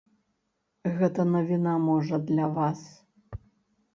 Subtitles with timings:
[1.01, 2.81] Гэта навіна, можа, для вас.